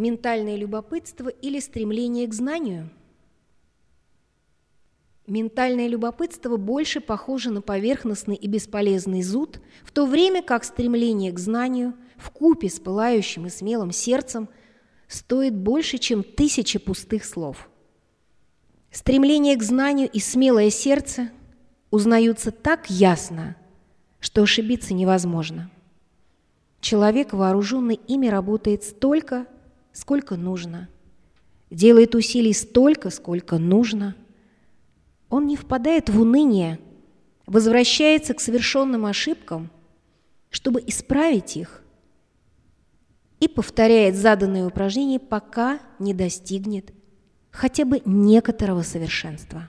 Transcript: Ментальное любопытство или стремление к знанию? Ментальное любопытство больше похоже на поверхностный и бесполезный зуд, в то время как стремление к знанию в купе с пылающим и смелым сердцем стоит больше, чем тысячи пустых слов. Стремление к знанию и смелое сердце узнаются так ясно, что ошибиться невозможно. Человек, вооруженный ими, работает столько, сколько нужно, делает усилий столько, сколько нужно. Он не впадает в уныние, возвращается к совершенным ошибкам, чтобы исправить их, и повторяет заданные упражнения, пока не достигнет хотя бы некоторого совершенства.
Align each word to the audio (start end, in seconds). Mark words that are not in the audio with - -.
Ментальное 0.00 0.56
любопытство 0.56 1.28
или 1.28 1.60
стремление 1.60 2.26
к 2.26 2.32
знанию? 2.32 2.88
Ментальное 5.26 5.88
любопытство 5.88 6.56
больше 6.56 7.02
похоже 7.02 7.50
на 7.50 7.60
поверхностный 7.60 8.34
и 8.34 8.48
бесполезный 8.48 9.20
зуд, 9.20 9.60
в 9.82 9.92
то 9.92 10.06
время 10.06 10.42
как 10.42 10.64
стремление 10.64 11.32
к 11.32 11.38
знанию 11.38 11.92
в 12.16 12.30
купе 12.30 12.70
с 12.70 12.80
пылающим 12.80 13.44
и 13.44 13.50
смелым 13.50 13.92
сердцем 13.92 14.48
стоит 15.06 15.54
больше, 15.54 15.98
чем 15.98 16.22
тысячи 16.22 16.78
пустых 16.78 17.22
слов. 17.26 17.68
Стремление 18.90 19.54
к 19.54 19.62
знанию 19.62 20.08
и 20.10 20.18
смелое 20.18 20.70
сердце 20.70 21.28
узнаются 21.90 22.52
так 22.52 22.88
ясно, 22.88 23.54
что 24.18 24.44
ошибиться 24.44 24.94
невозможно. 24.94 25.70
Человек, 26.80 27.34
вооруженный 27.34 28.00
ими, 28.08 28.28
работает 28.28 28.82
столько, 28.82 29.46
сколько 29.92 30.36
нужно, 30.36 30.88
делает 31.70 32.14
усилий 32.14 32.52
столько, 32.52 33.10
сколько 33.10 33.58
нужно. 33.58 34.16
Он 35.28 35.46
не 35.46 35.56
впадает 35.56 36.08
в 36.08 36.20
уныние, 36.20 36.80
возвращается 37.46 38.34
к 38.34 38.40
совершенным 38.40 39.06
ошибкам, 39.06 39.70
чтобы 40.50 40.82
исправить 40.86 41.56
их, 41.56 41.82
и 43.40 43.48
повторяет 43.48 44.16
заданные 44.16 44.66
упражнения, 44.66 45.18
пока 45.18 45.80
не 45.98 46.12
достигнет 46.12 46.92
хотя 47.50 47.84
бы 47.84 48.00
некоторого 48.04 48.82
совершенства. 48.82 49.68